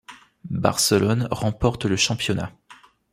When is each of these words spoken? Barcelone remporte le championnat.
Barcelone 0.49 1.27
remporte 1.29 1.85
le 1.85 1.95
championnat. 1.95 2.51